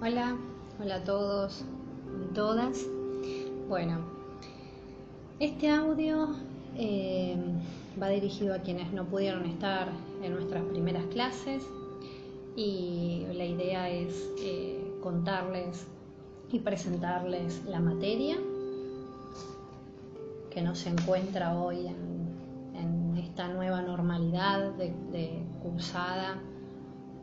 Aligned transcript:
Hola, 0.00 0.36
hola 0.80 0.94
a 0.94 1.02
todos 1.02 1.64
y 2.22 2.32
todas. 2.32 2.86
Bueno, 3.68 3.98
este 5.40 5.68
audio 5.70 6.36
eh, 6.76 7.36
va 8.00 8.08
dirigido 8.08 8.54
a 8.54 8.58
quienes 8.58 8.92
no 8.92 9.06
pudieron 9.06 9.44
estar 9.46 9.88
en 10.22 10.34
nuestras 10.34 10.62
primeras 10.66 11.04
clases 11.06 11.64
y 12.54 13.26
la 13.34 13.44
idea 13.44 13.90
es 13.90 14.30
eh, 14.38 14.80
contarles 15.02 15.88
y 16.52 16.60
presentarles 16.60 17.64
la 17.64 17.80
materia 17.80 18.36
que 20.48 20.62
no 20.62 20.76
se 20.76 20.90
encuentra 20.90 21.58
hoy 21.58 21.88
en, 21.88 23.16
esta 23.18 23.48
nueva 23.48 23.82
normalidad 23.82 24.74
de 24.74 25.42
cursada 25.60 26.40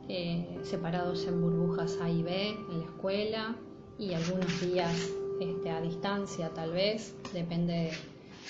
eh, 0.08 0.60
separados 0.64 1.26
en 1.28 1.42
burbujas 1.42 1.98
A 2.02 2.10
y 2.10 2.22
B 2.22 2.50
en 2.50 2.80
la 2.80 2.86
escuela 2.86 3.56
y 3.98 4.14
algunos 4.14 4.62
días 4.62 5.10
este, 5.40 5.70
a 5.70 5.82
distancia 5.82 6.50
tal 6.54 6.72
vez, 6.72 7.16
depende 7.34 7.92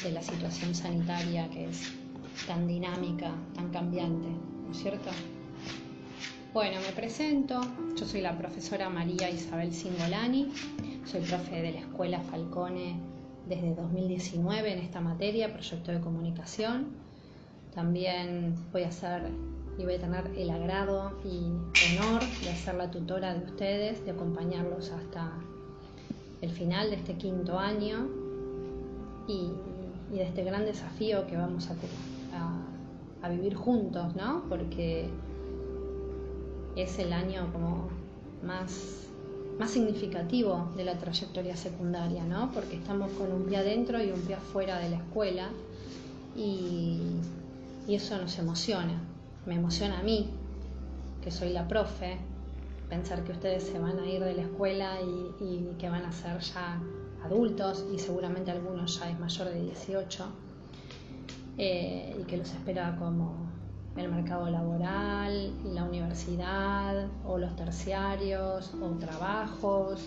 de, 0.03 0.11
la 0.11 0.21
situación 0.21 0.75
sanitaria 0.75 1.49
que 1.49 1.69
es 1.69 1.93
tan 2.45 2.67
dinámica, 2.67 3.31
tan 3.55 3.69
cambiante, 3.71 4.27
¿no 4.65 4.71
es 4.71 4.77
cierto? 4.77 5.09
Bueno, 6.53 6.79
me 6.85 6.93
presento, 6.93 7.61
yo 7.97 8.05
soy 8.05 8.21
la 8.21 8.37
profesora 8.37 8.89
María 8.89 9.29
Isabel 9.29 9.73
Singolani, 9.73 10.51
soy 11.05 11.21
profe 11.21 11.61
de 11.61 11.71
la 11.71 11.79
Escuela 11.79 12.19
Falcone 12.21 12.99
desde 13.47 13.75
2019 13.75 14.73
en 14.73 14.79
esta 14.79 15.01
materia, 15.01 15.51
proyecto 15.53 15.91
de 15.91 16.01
comunicación. 16.01 16.87
También 17.73 18.55
voy 18.71 18.83
a 18.83 18.91
ser 18.91 19.31
y 19.77 19.83
voy 19.83 19.95
a 19.95 19.99
tener 19.99 20.31
el 20.37 20.49
agrado 20.49 21.11
y 21.25 21.51
honor 21.97 22.21
de 22.21 22.55
ser 22.55 22.75
la 22.75 22.89
tutora 22.91 23.33
de 23.33 23.45
ustedes, 23.45 24.05
de 24.05 24.11
acompañarlos 24.11 24.91
hasta 24.91 25.31
el 26.41 26.49
final 26.49 26.89
de 26.89 26.95
este 26.97 27.15
quinto 27.15 27.59
año 27.59 28.07
y, 29.27 29.51
de 30.11 30.23
este 30.23 30.43
gran 30.43 30.65
desafío 30.65 31.27
que 31.27 31.35
vamos 31.35 31.67
a, 31.69 33.25
a, 33.25 33.29
vivir 33.29 33.55
juntos, 33.55 34.15
¿no? 34.15 34.43
Porque 34.47 35.09
es 36.75 36.99
el 36.99 37.11
año 37.11 37.49
como 37.51 37.89
más, 38.43 39.07
más 39.59 39.71
significativo 39.71 40.69
de 40.77 40.85
la 40.85 40.97
trayectoria 40.99 41.57
secundaria, 41.57 42.23
¿no? 42.23 42.51
Porque 42.53 42.77
estamos 42.77 43.11
con 43.13 43.31
un 43.31 43.45
pie 43.45 43.57
adentro 43.57 44.01
y 44.01 44.11
un 44.11 44.21
pie 44.21 44.35
afuera 44.35 44.77
de 44.79 44.89
la 44.91 44.97
escuela 44.97 45.49
y, 46.35 47.01
y 47.87 47.95
eso 47.95 48.17
nos 48.17 48.37
emociona 48.37 49.01
me 49.45 49.55
emociona 49.55 49.99
a 49.99 50.03
mí, 50.03 50.31
que 51.21 51.31
soy 51.31 51.49
la 51.49 51.67
profe, 51.67 52.17
pensar 52.89 53.23
que 53.23 53.31
ustedes 53.31 53.63
se 53.63 53.79
van 53.79 53.99
a 53.99 54.05
ir 54.05 54.23
de 54.23 54.33
la 54.33 54.43
escuela 54.43 54.97
y, 55.01 55.75
que 55.77 55.89
van 55.89 56.05
a 56.05 56.11
ser 56.11 56.39
ya 56.39 56.79
adultos 57.23 57.85
y 57.93 57.99
seguramente 57.99 58.51
algunos 58.51 58.99
ya 58.99 59.09
es 59.09 59.19
mayor 59.19 59.49
de 59.49 59.61
18 59.61 60.25
eh, 61.57 62.17
y 62.19 62.23
que 62.25 62.37
los 62.37 62.51
espera 62.51 62.95
como 62.97 63.49
el 63.97 64.09
mercado 64.09 64.49
laboral, 64.49 65.53
la 65.73 65.83
universidad 65.83 67.07
o 67.25 67.37
los 67.37 67.55
terciarios 67.55 68.73
o 68.81 68.89
trabajos 68.99 70.01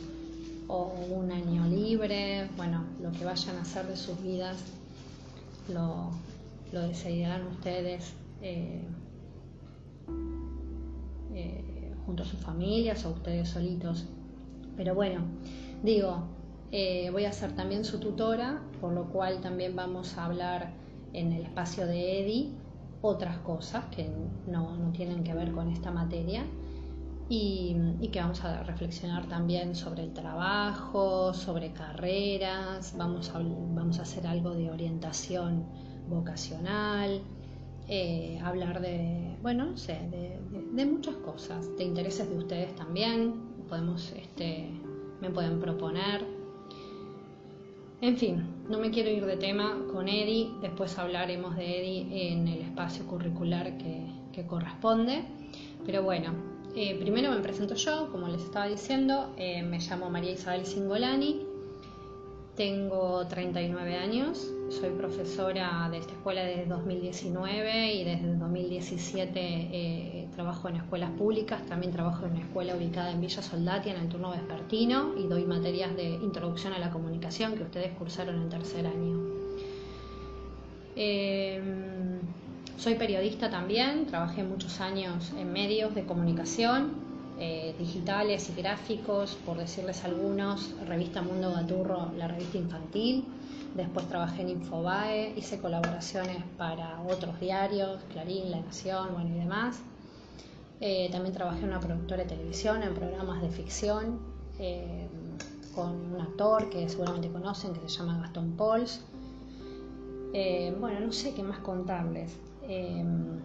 o 0.68 0.92
un 1.10 1.32
año 1.32 1.66
libre, 1.66 2.48
bueno, 2.56 2.84
lo 3.02 3.10
que 3.12 3.24
vayan 3.24 3.56
a 3.56 3.62
hacer 3.62 3.86
de 3.86 3.96
sus 3.96 4.22
vidas 4.22 4.62
lo, 5.72 6.10
decidirán 6.72 7.46
ustedes. 7.46 8.12
Eh, 8.42 8.82
junto 12.08 12.22
a 12.22 12.26
sus 12.26 12.40
familias 12.40 13.04
o 13.04 13.10
ustedes 13.10 13.50
solitos. 13.50 14.06
Pero 14.78 14.94
bueno, 14.94 15.20
digo, 15.82 16.22
eh, 16.72 17.10
voy 17.12 17.26
a 17.26 17.32
ser 17.32 17.52
también 17.52 17.84
su 17.84 18.00
tutora, 18.00 18.62
por 18.80 18.94
lo 18.94 19.10
cual 19.10 19.42
también 19.42 19.76
vamos 19.76 20.16
a 20.16 20.24
hablar 20.24 20.72
en 21.12 21.32
el 21.34 21.42
espacio 21.42 21.86
de 21.86 22.20
EDI 22.20 22.54
otras 23.02 23.36
cosas 23.40 23.84
que 23.94 24.10
no, 24.46 24.90
tienen 24.92 25.22
que 25.22 25.34
ver 25.34 25.52
con 25.52 25.68
esta 25.68 25.90
materia 25.90 26.46
y, 27.28 27.76
que 28.10 28.20
vamos 28.20 28.42
a 28.42 28.62
reflexionar 28.62 29.26
también 29.26 29.76
sobre 29.76 30.02
el 30.02 30.14
trabajo, 30.14 31.34
sobre 31.34 31.72
carreras, 31.72 32.94
vamos 32.96 33.30
vamos 33.34 33.98
a 33.98 34.02
hacer 34.02 34.26
algo 34.26 34.54
de 34.54 34.70
orientación 34.70 35.66
vocacional, 36.08 37.20
eh, 37.88 38.38
hablar 38.44 38.80
de, 38.82 39.36
bueno, 39.40 39.64
no 39.64 39.76
sé, 39.78 39.98
de, 40.10 40.84
muchas 40.84 41.14
cosas, 41.16 41.76
de 41.76 41.84
intereses 41.84 42.28
de 42.28 42.36
ustedes 42.36 42.74
también, 42.76 43.34
podemos, 43.68 44.12
este, 44.12 44.68
me 45.20 45.30
pueden 45.30 45.58
proponer. 45.58 46.24
En 48.00 48.16
fin, 48.16 48.44
no 48.68 48.78
me 48.78 48.90
quiero 48.90 49.10
ir 49.10 49.24
de 49.24 49.36
tema 49.36 49.76
con 49.92 50.08
Eddie, 50.08 50.50
después 50.60 50.98
hablaremos 50.98 51.56
de 51.56 51.80
Eddie 51.80 52.32
en 52.32 52.46
el 52.46 52.60
espacio 52.60 53.06
curricular 53.06 53.76
que, 53.78 54.06
corresponde, 54.46 55.24
pero 55.84 56.04
bueno, 56.04 56.32
eh, 56.76 56.96
primero 57.00 57.32
me 57.32 57.40
presento 57.40 57.74
yo, 57.74 58.08
como 58.12 58.28
les 58.28 58.40
estaba 58.40 58.68
diciendo, 58.68 59.34
eh, 59.36 59.64
me 59.64 59.80
llamo 59.80 60.10
María 60.10 60.30
Isabel 60.30 60.64
Singolani, 60.64 61.44
tengo 62.54 63.26
39 63.26 63.96
años, 63.96 64.48
soy 64.70 64.90
profesora 64.90 65.88
de 65.90 65.98
esta 65.98 66.12
escuela 66.12 66.42
desde 66.42 66.66
2019 66.66 67.94
y 67.94 68.04
desde 68.04 68.34
2017 68.36 69.40
eh, 69.40 70.28
trabajo 70.34 70.68
en 70.68 70.76
escuelas 70.76 71.10
públicas, 71.12 71.64
también 71.66 71.92
trabajo 71.92 72.26
en 72.26 72.32
una 72.32 72.40
escuela 72.40 72.76
ubicada 72.76 73.10
en 73.10 73.20
Villa 73.20 73.42
Soldati 73.42 73.90
en 73.90 73.96
el 73.96 74.08
turno 74.08 74.30
vespertino 74.30 75.14
y 75.16 75.26
doy 75.26 75.44
materias 75.44 75.96
de 75.96 76.04
introducción 76.04 76.74
a 76.74 76.78
la 76.78 76.90
comunicación 76.90 77.56
que 77.56 77.62
ustedes 77.62 77.92
cursaron 77.92 78.42
en 78.42 78.48
tercer 78.50 78.86
año. 78.86 79.18
Em, 80.96 82.20
soy 82.76 82.94
periodista 82.96 83.50
también, 83.50 84.06
trabajé 84.06 84.42
muchos 84.42 84.80
años 84.80 85.32
en 85.38 85.52
medios 85.52 85.94
de 85.94 86.04
comunicación, 86.04 86.92
eh, 87.40 87.74
digitales 87.78 88.50
y 88.50 88.60
gráficos, 88.60 89.38
por 89.46 89.56
decirles 89.58 90.04
algunos, 90.04 90.74
revista 90.86 91.22
Mundo 91.22 91.52
Gaturro, 91.52 92.12
la 92.16 92.28
revista 92.28 92.58
infantil. 92.58 93.24
Después 93.74 94.06
trabajé 94.08 94.42
en 94.42 94.50
Infobae, 94.50 95.34
hice 95.36 95.60
colaboraciones 95.60 96.42
para 96.56 97.00
otros 97.02 97.38
diarios, 97.38 98.00
Clarín, 98.12 98.50
La 98.50 98.60
Nación, 98.60 99.08
bueno 99.14 99.30
y 99.34 99.38
demás. 99.38 99.80
Eh, 100.80 101.08
también 101.10 101.34
trabajé 101.34 101.60
en 101.60 101.68
una 101.68 101.80
productora 101.80 102.22
de 102.22 102.28
televisión, 102.28 102.82
en 102.82 102.94
programas 102.94 103.42
de 103.42 103.50
ficción, 103.50 104.18
eh, 104.58 105.08
con 105.74 106.14
un 106.14 106.20
actor 106.20 106.70
que 106.70 106.88
seguramente 106.88 107.30
conocen, 107.30 107.72
que 107.72 107.88
se 107.88 107.98
llama 107.98 108.18
Gastón 108.20 108.52
Pols. 108.52 109.04
bueno, 110.32 111.00
no 111.00 111.12
sé 111.12 111.34
qué 111.34 111.42
más 111.42 111.58
contarles. 111.58 112.36
me 112.66 113.40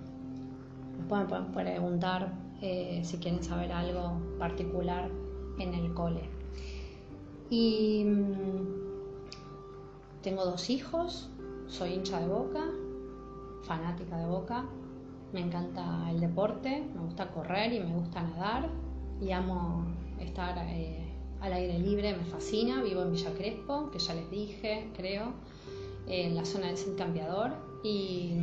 pueden 1.07 1.51
preguntar 1.53 2.31
eh, 2.65 3.01
si 3.03 3.17
quieren 3.17 3.43
saber 3.43 3.73
algo 3.73 4.21
particular 4.39 5.09
en 5.59 5.73
el 5.73 5.93
cole. 5.93 6.29
Y 7.49 8.05
mm, 8.05 8.82
tengo 10.23 10.45
dos 10.45 10.69
hijos, 10.69 11.29
soy 11.67 11.93
hincha 11.93 12.19
de 12.19 12.27
boca, 12.27 12.63
fanática 13.63 14.17
de 14.17 14.25
boca, 14.25 14.65
me 15.33 15.41
encanta 15.41 16.09
el 16.09 16.19
deporte, 16.19 16.83
me 16.95 17.01
gusta 17.01 17.29
correr 17.31 17.73
y 17.73 17.79
me 17.79 17.93
gusta 17.93 18.21
nadar. 18.21 18.69
Y 19.21 19.31
amo 19.31 19.85
estar 20.19 20.57
eh, 20.69 21.03
al 21.41 21.53
aire 21.53 21.79
libre, 21.79 22.15
me 22.15 22.23
fascina, 22.25 22.81
vivo 22.81 23.01
en 23.01 23.11
Villa 23.11 23.33
Crespo, 23.33 23.89
que 23.91 23.99
ya 23.99 24.13
les 24.13 24.29
dije, 24.29 24.89
creo, 24.95 25.33
en 26.07 26.35
la 26.35 26.45
zona 26.45 26.67
del 26.67 26.77
Sin 26.77 26.95
Cambiador. 26.95 27.51
Y, 27.83 28.33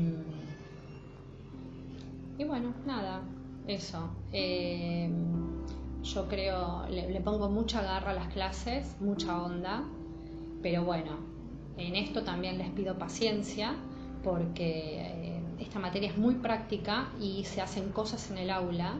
y 2.38 2.44
bueno, 2.44 2.74
nada, 2.86 3.22
eso. 3.66 4.10
Eh, 4.32 5.10
yo 6.02 6.28
creo, 6.28 6.86
le, 6.88 7.20
pongo 7.20 7.48
mucha 7.48 7.82
garra 7.82 8.10
a 8.10 8.14
las 8.14 8.28
clases, 8.32 8.96
mucha 9.00 9.42
onda, 9.42 9.84
pero 10.62 10.84
bueno, 10.84 11.29
en 11.76 11.96
esto 11.96 12.22
también 12.22 12.58
les 12.58 12.68
pido 12.70 12.98
paciencia 12.98 13.74
porque 14.22 15.00
eh, 15.00 15.40
esta 15.60 15.78
materia 15.78 16.10
es 16.10 16.18
muy 16.18 16.34
práctica 16.34 17.08
y 17.20 17.44
se 17.44 17.60
hacen 17.60 17.90
cosas 17.90 18.30
en 18.30 18.38
el 18.38 18.50
aula 18.50 18.94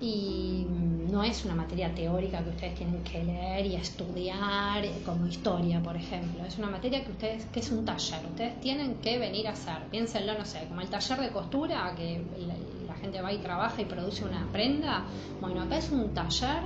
y 0.00 0.66
no 1.10 1.22
es 1.22 1.44
una 1.44 1.54
materia 1.54 1.94
teórica 1.94 2.42
que 2.42 2.50
ustedes 2.50 2.74
tienen 2.74 3.02
que 3.04 3.22
leer 3.22 3.66
y 3.66 3.74
estudiar 3.74 4.82
eh, 4.82 4.92
como 5.04 5.26
historia, 5.26 5.82
por 5.82 5.94
ejemplo. 5.94 6.44
Es 6.46 6.56
una 6.56 6.70
materia 6.70 7.04
que 7.04 7.10
ustedes 7.10 7.44
que 7.46 7.60
es 7.60 7.70
un 7.70 7.84
taller. 7.84 8.20
Ustedes 8.24 8.58
tienen 8.60 8.94
que 8.96 9.18
venir 9.18 9.46
a 9.46 9.50
hacer. 9.50 9.76
Piénsenlo, 9.90 10.38
no 10.38 10.46
sé, 10.46 10.64
como 10.68 10.80
el 10.80 10.88
taller 10.88 11.20
de 11.20 11.30
costura 11.30 11.94
que 11.96 12.22
la, 12.46 12.54
gente 13.00 13.22
va 13.22 13.32
y 13.32 13.38
trabaja 13.38 13.80
y 13.80 13.86
produce 13.86 14.24
una 14.24 14.46
prenda. 14.52 15.04
Bueno, 15.40 15.62
acá 15.62 15.78
es 15.78 15.90
un 15.90 16.12
taller 16.12 16.62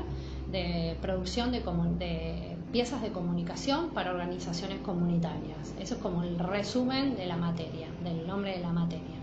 de 0.50 0.96
producción 1.00 1.52
de, 1.52 1.60
de 1.60 2.53
piezas 2.74 3.02
de 3.02 3.10
comunicación 3.10 3.90
para 3.90 4.10
organizaciones 4.10 4.80
comunitarias. 4.80 5.72
Eso 5.78 5.94
es 5.94 6.00
como 6.00 6.24
el 6.24 6.36
resumen 6.40 7.14
de 7.14 7.24
la 7.24 7.36
materia, 7.36 7.86
del 8.02 8.26
nombre 8.26 8.50
de 8.50 8.62
la 8.62 8.72
materia. 8.72 9.14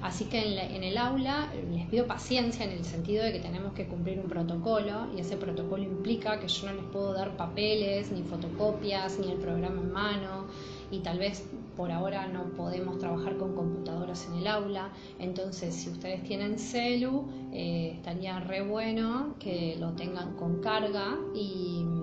Así 0.00 0.24
que 0.24 0.58
en, 0.74 0.82
el 0.82 0.96
aula 0.96 1.52
les 1.70 1.86
pido 1.88 2.06
paciencia 2.06 2.64
en 2.64 2.70
el 2.70 2.86
sentido 2.86 3.24
de 3.24 3.32
que 3.34 3.40
tenemos 3.40 3.74
que 3.74 3.86
cumplir 3.86 4.18
un 4.18 4.30
protocolo 4.30 5.08
y 5.14 5.20
ese 5.20 5.36
protocolo 5.36 5.82
implica 5.82 6.40
que 6.40 6.48
yo 6.48 6.66
no 6.66 6.80
les 6.80 6.84
puedo 6.84 7.12
dar 7.12 7.36
papeles, 7.36 8.10
ni 8.10 8.22
fotocopias, 8.22 9.18
ni 9.18 9.32
el 9.32 9.36
programa 9.36 9.82
en 9.82 9.92
mano 9.92 10.46
y 10.90 11.00
tal 11.00 11.18
vez 11.18 11.44
por 11.76 11.92
ahora 11.92 12.26
no 12.26 12.44
podemos 12.56 12.98
trabajar 12.98 13.36
con 13.36 13.54
computadoras 13.54 14.26
en 14.28 14.38
el 14.38 14.46
aula. 14.46 14.92
Entonces, 15.18 15.74
si 15.74 15.90
ustedes 15.90 16.24
tienen 16.24 16.58
celu, 16.58 17.26
eh, 17.52 17.92
estaría 17.94 18.40
re 18.40 18.62
bueno 18.62 19.34
que 19.38 19.76
lo 19.78 19.92
tengan 19.92 20.36
con 20.36 20.60
carga 20.62 21.18
y 21.34 21.80
en, 21.82 21.97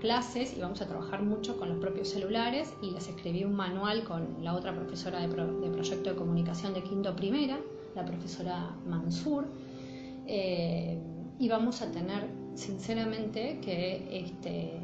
clases 0.00 0.56
y 0.56 0.60
vamos 0.60 0.80
a 0.80 0.86
trabajar 0.86 1.22
mucho 1.22 1.56
con 1.58 1.68
los 1.68 1.78
propios 1.78 2.08
celulares 2.08 2.72
y 2.82 2.90
les 2.90 3.06
escribí 3.08 3.44
un 3.44 3.54
manual 3.54 4.04
con 4.04 4.42
la 4.42 4.54
otra 4.54 4.74
profesora 4.74 5.20
de, 5.20 5.28
proyecto 5.28 6.10
de 6.10 6.16
comunicación 6.16 6.74
de 6.74 6.82
quinto 6.82 7.14
primera, 7.14 7.60
la 7.94 8.04
profesora 8.04 8.74
Mansur, 8.86 9.46
eh, 10.26 10.98
y 11.38 11.48
vamos 11.48 11.82
a 11.82 11.90
tener 11.92 12.28
sinceramente 12.54 13.60
que, 13.60 14.24
este, 14.24 14.80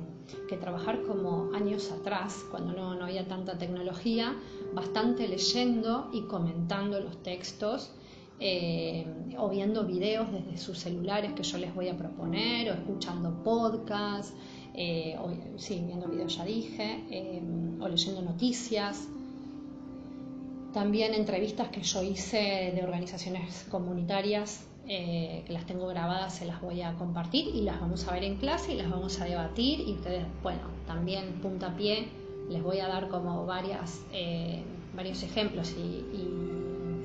que 0.48 0.56
trabajar 0.56 1.02
como 1.02 1.52
años 1.54 1.90
atrás, 1.90 2.44
cuando 2.50 2.72
no, 2.72 2.94
no 2.94 3.04
había 3.04 3.26
tanta 3.26 3.58
tecnología, 3.58 4.36
bastante 4.74 5.26
leyendo 5.26 6.08
y 6.12 6.22
comentando 6.22 7.00
los 7.00 7.22
textos 7.22 7.92
eh, 8.38 9.06
o 9.38 9.48
viendo 9.48 9.84
videos 9.84 10.30
desde 10.30 10.58
sus 10.58 10.78
celulares 10.78 11.32
que 11.32 11.42
yo 11.42 11.56
les 11.56 11.74
voy 11.74 11.88
a 11.88 11.96
proponer, 11.96 12.70
o 12.70 12.74
escuchando 12.74 13.42
podcasts, 13.42 14.34
eh, 14.76 15.16
o, 15.18 15.58
sí, 15.58 15.82
viendo 15.86 16.06
videos 16.06 16.36
ya 16.36 16.44
dije, 16.44 17.04
eh, 17.10 17.42
o 17.80 17.88
leyendo 17.88 18.22
noticias. 18.22 19.08
También 20.72 21.14
entrevistas 21.14 21.68
que 21.68 21.82
yo 21.82 22.02
hice 22.02 22.72
de 22.74 22.82
organizaciones 22.82 23.66
comunitarias, 23.70 24.66
que 24.86 25.44
las 25.48 25.66
tengo 25.66 25.88
grabadas, 25.88 26.34
se 26.34 26.44
las 26.44 26.60
voy 26.60 26.82
a 26.82 26.94
compartir 26.94 27.48
y 27.48 27.62
las 27.62 27.80
vamos 27.80 28.06
a 28.06 28.12
ver 28.12 28.22
en 28.22 28.36
clase 28.36 28.74
y 28.74 28.76
las 28.76 28.88
vamos 28.88 29.20
a 29.20 29.24
debatir. 29.24 29.80
Y 29.80 29.94
ustedes, 29.94 30.24
bueno, 30.42 30.60
también 30.86 31.40
punta 31.40 31.68
a 31.68 31.76
pie, 31.76 32.08
les 32.50 32.62
voy 32.62 32.78
a 32.78 32.88
dar 32.88 33.08
como 33.08 33.46
varias, 33.46 34.02
varios 34.94 35.22
ejemplos 35.22 35.74
y 35.78 36.04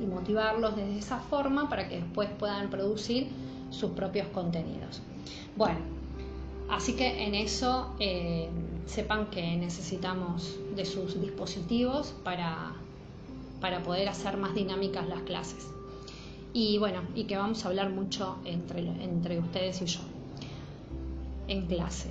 motivarlos 0.05 0.75
de 0.75 0.97
esa 0.97 1.17
forma 1.17 1.69
para 1.69 1.87
que 1.87 1.97
después 1.97 2.29
puedan 2.37 2.69
producir 2.69 3.29
sus 3.69 3.91
propios 3.91 4.27
contenidos. 4.27 5.01
Bueno, 5.55 5.79
así 6.71 6.93
que 6.93 7.25
en 7.25 7.35
eso 7.35 7.93
eh, 7.99 8.49
sepan 8.85 9.27
que 9.27 9.55
necesitamos 9.57 10.57
de 10.75 10.85
sus 10.85 11.21
dispositivos 11.21 12.13
para, 12.23 12.73
para 13.59 13.83
poder 13.83 14.09
hacer 14.09 14.37
más 14.37 14.55
dinámicas 14.55 15.07
las 15.07 15.21
clases. 15.21 15.67
Y 16.53 16.77
bueno, 16.79 17.01
y 17.15 17.25
que 17.25 17.37
vamos 17.37 17.63
a 17.63 17.69
hablar 17.69 17.91
mucho 17.91 18.37
entre, 18.45 18.81
entre 18.81 19.39
ustedes 19.39 19.81
y 19.81 19.85
yo 19.85 20.01
en 21.47 21.67
clase. 21.67 22.09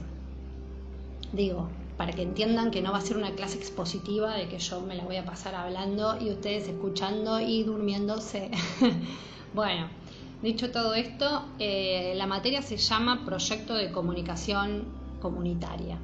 Digo, 1.33 1.69
para 1.97 2.13
que 2.13 2.23
entiendan 2.23 2.71
que 2.71 2.81
no 2.81 2.93
va 2.93 2.99
a 2.99 3.03
ser 3.03 3.17
una 3.17 3.33
clase 3.33 3.59
expositiva 3.59 4.35
de 4.35 4.49
que 4.49 4.59
yo 4.59 4.81
me 4.81 4.95
la 4.95 5.05
voy 5.05 5.17
a 5.17 5.25
pasar 5.25 5.55
hablando 5.55 6.17
y 6.21 6.31
ustedes 6.31 6.69
escuchando 6.69 7.41
y 7.41 7.63
durmiéndose. 7.63 8.51
bueno, 9.55 9.89
dicho 10.43 10.71
todo 10.71 10.95
esto, 10.95 11.47
eh, 11.59 12.15
la 12.17 12.27
materia 12.27 12.63
se 12.63 12.77
llama 12.77 13.25
Proyecto 13.25 13.75
de 13.75 13.91
Comunicación 13.91 14.85
Comunitaria. 15.21 15.99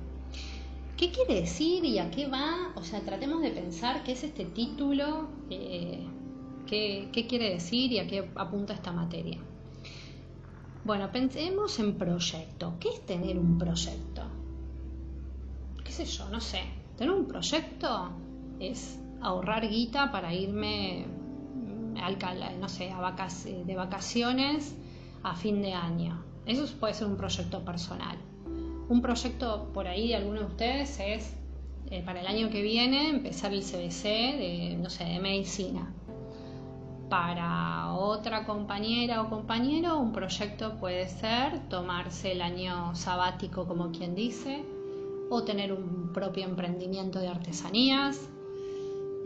¿Qué 0.97 1.11
quiere 1.11 1.41
decir 1.41 1.85
y 1.85 1.99
a 1.99 2.11
qué 2.11 2.27
va? 2.27 2.73
O 2.75 2.83
sea, 2.83 3.01
tratemos 3.01 3.43
de 3.43 3.51
pensar 3.51 4.03
qué 4.03 4.13
es 4.13 4.25
este 4.25 4.45
título, 4.45 5.29
eh, 5.51 6.07
qué, 6.67 7.11
qué 7.13 7.27
quiere 7.27 7.51
decir 7.51 7.93
y 7.93 7.99
a 7.99 8.07
qué 8.07 8.31
apunta 8.35 8.73
esta 8.73 8.93
materia. 8.93 9.39
Bueno, 10.85 11.11
pensemos 11.11 11.79
en 11.79 11.99
proyecto. 11.99 12.75
¿Qué 12.81 12.91
es 12.91 13.05
tener 13.05 13.39
un 13.39 13.59
proyecto? 13.59 14.23
qué 15.87 15.93
sé 15.93 16.05
yo, 16.05 16.29
no 16.29 16.41
sé, 16.41 16.61
tener 16.99 17.15
un 17.15 17.27
proyecto 17.27 18.11
es 18.59 18.99
ahorrar 19.21 19.69
guita 19.69 20.11
para 20.11 20.35
irme 20.35 21.07
no 22.61 22.69
sé, 22.69 22.91
a 22.91 23.01
vacas, 23.01 23.47
eh, 23.47 23.63
de 23.65 23.75
vacaciones 23.75 24.75
a 25.23 25.35
fin 25.35 25.63
de 25.63 25.73
año. 25.73 26.23
Eso 26.47 26.65
puede 26.79 26.95
ser 26.95 27.09
un 27.09 27.17
proyecto 27.17 27.65
personal. 27.65 28.17
Un 28.89 29.03
proyecto 29.03 29.71
por 29.73 29.89
ahí 29.89 30.09
de 30.09 30.17
alguno 30.17 30.41
de 30.41 30.47
ustedes 30.47 31.01
es 31.01 31.37
eh, 31.91 32.03
para 32.05 32.21
el 32.21 32.27
año 32.27 32.51
que 32.51 32.63
viene 32.63 33.09
empezar 33.09 33.53
el 33.53 33.63
CBC 33.63 34.03
de, 34.03 34.79
no 34.81 34.91
sé, 34.91 35.05
de 35.05 35.19
medicina. 35.19 35.93
Para 37.09 37.93
otra 37.95 38.45
compañera 38.45 39.23
o 39.23 39.31
compañero, 39.31 39.99
un 39.99 40.13
proyecto 40.13 40.79
puede 40.79 41.09
ser 41.09 41.69
tomarse 41.69 42.33
el 42.33 42.43
año 42.43 42.95
sabático, 42.97 43.67
como 43.67 43.93
quien 43.93 44.17
dice, 44.17 44.65
o 45.31 45.45
tener 45.45 45.73
un 45.73 46.13
propio 46.13 46.45
emprendimiento 46.45 47.21
de 47.21 47.29
artesanías, 47.29 48.29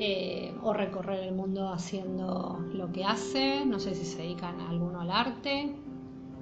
eh, 0.00 0.55
o 0.62 0.73
recorrer 0.73 1.20
el 1.25 1.35
mundo 1.35 1.69
haciendo 1.69 2.58
lo 2.73 2.91
que 2.91 3.05
hace, 3.05 3.64
no 3.67 3.79
sé 3.79 3.94
si 3.94 4.05
se 4.05 4.23
dedican 4.23 4.61
a 4.61 4.70
alguno 4.70 5.00
al 5.00 5.11
arte. 5.11 5.73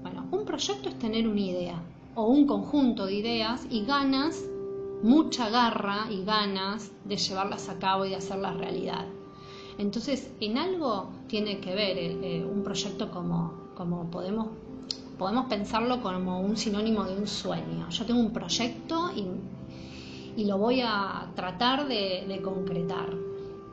Bueno, 0.01 0.27
un 0.31 0.45
proyecto 0.45 0.89
es 0.89 0.99
tener 0.99 1.27
una 1.29 1.41
idea 1.41 1.83
o 2.15 2.27
un 2.27 2.47
conjunto 2.47 3.05
de 3.05 3.15
ideas 3.15 3.67
y 3.69 3.85
ganas, 3.85 4.45
mucha 5.03 5.51
garra 5.51 6.07
y 6.11 6.25
ganas 6.25 6.93
de 7.05 7.17
llevarlas 7.17 7.69
a 7.69 7.79
cabo 7.79 8.07
y 8.07 8.11
de 8.11 8.17
hacerlas 8.17 8.57
realidad. 8.57 9.07
Entonces, 9.77 10.33
en 10.41 10.57
algo 10.57 11.11
tiene 11.27 11.59
que 11.59 11.75
ver 11.75 11.99
eh, 11.99 12.45
un 12.45 12.63
proyecto 12.63 13.11
como, 13.11 13.53
como 13.77 14.11
podemos 14.11 14.49
podemos 15.19 15.47
pensarlo 15.47 16.01
como 16.01 16.41
un 16.41 16.57
sinónimo 16.57 17.05
de 17.05 17.17
un 17.17 17.27
sueño. 17.27 17.89
Yo 17.91 18.07
tengo 18.07 18.21
un 18.21 18.33
proyecto 18.33 19.11
y, 19.15 20.45
lo 20.45 20.57
voy 20.57 20.81
a 20.81 21.27
tratar 21.35 21.89
de, 21.89 22.41
concretar. 22.43 23.28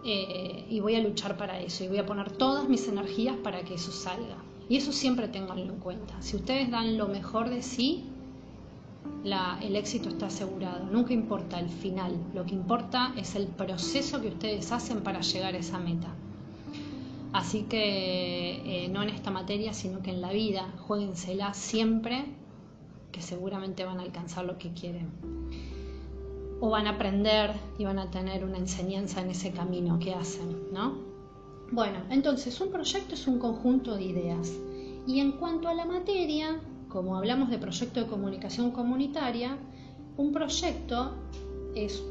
Eh, 0.07 0.67
y 0.69 0.79
voy 0.81 0.95
a 0.95 0.99
luchar 0.99 1.35
para 1.35 1.59
eso 1.59 1.83
y 1.83 1.87
voy 1.87 1.97
a 1.97 2.05
poner 2.05 2.31
todas 2.31 2.69
mis 2.69 2.87
energías 2.87 3.35
para 3.37 3.63
que 3.63 3.73
eso 3.73 3.91
salga. 3.91 4.37
Y 4.69 4.77
eso 4.77 4.91
siempre 4.91 5.27
tenganlo 5.27 5.73
en 5.73 5.79
cuenta. 5.79 6.21
Si 6.21 6.35
ustedes 6.35 6.69
dan 6.69 6.97
lo 6.97 7.07
mejor 7.07 7.49
de 7.49 7.61
sí, 7.63 8.05
el 9.61 9.75
éxito 9.75 10.09
está 10.09 10.27
asegurado. 10.27 10.85
Nunca 10.85 11.13
importa 11.13 11.59
el 11.59 11.69
final, 11.69 12.15
lo 12.33 12.45
que 12.45 12.53
importa 12.53 13.13
es 13.17 13.35
el 13.35 13.47
proceso 13.47 14.21
que 14.21 14.27
ustedes 14.27 14.71
hacen 14.71 15.01
para 15.01 15.21
llegar 15.21 15.55
a 15.55 15.57
esa 15.57 15.79
meta. 15.79 16.13
Así 17.33 17.63
que 17.63 18.85
eh, 18.85 18.87
no 18.89 19.01
en 19.01 19.09
esta 19.09 19.31
materia, 19.31 19.73
sino 19.73 20.01
que 20.01 20.11
en 20.11 20.21
la 20.21 20.31
vida, 20.31 20.71
jueguensela 20.79 21.53
siempre, 21.53 22.25
que 23.11 23.21
seguramente 23.21 23.83
van 23.83 23.99
a 23.99 24.03
alcanzar 24.03 24.45
lo 24.45 24.57
que 24.57 24.71
quieren. 24.71 25.09
O 26.65 26.71
van 26.71 26.87
a 26.87 26.93
aprender 26.97 27.53
y 27.77 27.85
van 27.85 27.99
a 27.99 28.09
tener 28.09 28.43
una 28.43 28.57
enseñanza 28.57 29.21
en 29.21 29.29
ese 29.29 29.51
camino 29.51 29.99
que 29.99 30.15
hacen, 30.15 30.73
¿no? 30.73 30.97
Bueno, 31.71 31.99
entonces 32.09 32.59
un 32.59 32.71
proyecto 32.71 33.13
es 33.13 33.27
un 33.27 33.37
conjunto 33.37 33.95
de 33.95 34.05
ideas. 34.05 34.51
Y 35.05 35.19
en 35.19 35.33
cuanto 35.33 35.67
a 35.67 35.75
la 35.75 35.85
materia, 35.85 36.59
como 36.89 37.17
hablamos 37.17 37.51
de 37.51 37.59
proyecto 37.59 37.99
de 37.99 38.07
comunicación 38.07 38.71
comunitaria, 38.71 39.59
un 40.17 40.31
proyecto 40.31 41.13
es 41.75 42.01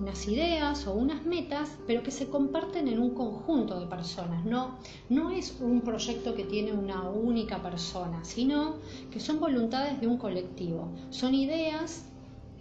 unas 0.00 0.26
ideas 0.26 0.86
o 0.86 0.94
unas 0.94 1.26
metas, 1.26 1.76
pero 1.86 2.02
que 2.02 2.10
se 2.10 2.30
comparten 2.30 2.88
en 2.88 2.98
un 2.98 3.10
conjunto 3.10 3.78
de 3.78 3.86
personas. 3.86 4.46
No, 4.46 4.78
no 5.10 5.28
es 5.28 5.58
un 5.60 5.82
proyecto 5.82 6.34
que 6.34 6.44
tiene 6.44 6.72
una 6.72 7.02
única 7.10 7.62
persona, 7.62 8.24
sino 8.24 8.76
que 9.10 9.20
son 9.20 9.38
voluntades 9.38 10.00
de 10.00 10.06
un 10.06 10.16
colectivo. 10.16 10.88
Son 11.10 11.34
ideas 11.34 12.06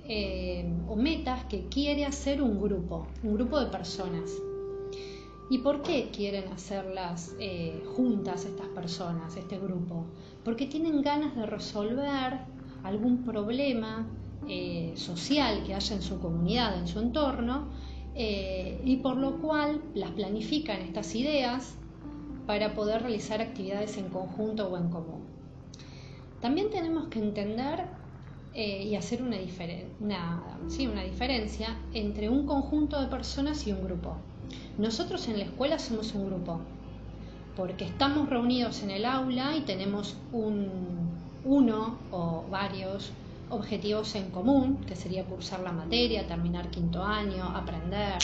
eh, 0.10 0.66
o 0.88 0.96
metas 0.96 1.44
que 1.46 1.68
quiere 1.68 2.06
hacer 2.06 2.42
un 2.42 2.62
grupo, 2.62 3.08
un 3.24 3.34
grupo 3.34 3.60
de 3.60 3.68
personas. 3.68 4.32
¿Y 5.50 5.60
por 5.60 5.82
qué 5.82 6.10
quieren 6.12 6.48
hacerlas 6.52 7.36
eh, 7.40 7.84
juntas 7.96 8.46
estas 8.46 8.68
personas, 8.68 9.36
este 9.36 9.58
grupo? 9.58 10.06
Porque 10.44 10.66
tienen 10.66 11.02
ganas 11.02 11.36
de 11.36 11.46
resolver 11.46 12.40
algún 12.84 13.24
problema 13.24 14.08
eh, 14.48 14.94
social 14.96 15.64
que 15.66 15.74
haya 15.74 15.96
en 15.96 16.02
su 16.02 16.20
comunidad, 16.20 16.78
en 16.78 16.88
su 16.88 17.00
entorno, 17.00 17.68
y 18.20 18.98
por 19.04 19.16
lo 19.16 19.40
cual 19.40 19.80
las 19.94 20.10
planifican 20.10 20.82
estas 20.82 21.14
ideas 21.14 21.76
para 22.48 22.74
poder 22.74 23.04
realizar 23.04 23.44
actividades 23.44 23.96
en 24.00 24.10
conjunto 24.10 24.70
o 24.70 24.76
en 24.76 24.90
común. 24.90 25.22
También 26.42 26.72
tenemos 26.72 27.10
que 27.10 27.20
entender 27.20 27.86
eh, 28.60 28.86
y 28.86 28.96
hacer 28.96 29.22
una, 29.22 29.38
una 30.00 31.04
diferencia 31.04 31.78
entre 31.94 32.28
un 32.28 32.48
conjunto 32.48 33.00
de 33.00 33.06
personas 33.06 33.68
y 33.68 33.72
un 33.72 33.84
grupo. 33.84 34.18
Nosotros 34.80 35.28
en 35.28 35.38
la 35.38 35.44
escuela 35.44 35.78
somos 35.78 36.16
un 36.16 36.26
grupo, 36.26 36.62
porque 37.56 37.86
estamos 37.86 38.28
reunidos 38.28 38.82
en 38.82 38.90
el 38.90 39.06
aula 39.06 39.56
y 39.56 39.62
tenemos 39.62 40.18
un, 40.32 40.70
uno 41.46 42.00
o 42.10 42.46
varios 42.50 43.12
objetivos 43.52 44.16
en 44.16 44.32
común, 44.32 44.78
que 44.88 44.96
sería 44.96 45.24
cursar 45.24 45.60
la 45.60 45.72
materia, 45.72 46.26
terminar 46.28 46.72
quinto 46.72 47.04
año, 47.04 47.44
aprender. 47.56 48.18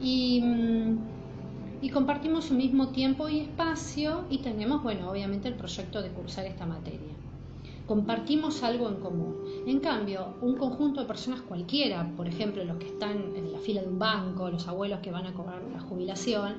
Y, 0.00 0.40
mm, 0.40 0.98
compartimos 1.90 2.50
un 2.50 2.58
mismo 2.58 2.88
tiempo 2.88 3.28
y 3.28 3.40
espacio 3.40 4.24
y 4.30 4.38
tenemos, 4.38 4.82
bueno, 4.82 5.10
obviamente 5.10 5.48
el 5.48 5.54
proyecto 5.54 6.02
de 6.02 6.10
cursar 6.10 6.46
esta 6.46 6.66
materia 6.66 7.12
compartimos 7.86 8.62
algo 8.62 8.88
en 8.88 8.96
común. 8.96 9.36
En 9.66 9.80
cambio, 9.80 10.34
un 10.40 10.56
conjunto 10.56 11.00
de 11.00 11.06
personas 11.06 11.42
cualquiera, 11.42 12.10
por 12.16 12.26
ejemplo, 12.26 12.64
los 12.64 12.78
que 12.78 12.86
están 12.86 13.36
en 13.36 13.52
la 13.52 13.58
fila 13.58 13.82
de 13.82 13.88
un 13.88 13.98
banco, 13.98 14.48
los 14.50 14.66
abuelos 14.68 15.00
que 15.00 15.10
van 15.10 15.26
a 15.26 15.34
cobrar 15.34 15.62
la 15.72 15.80
jubilación, 15.80 16.54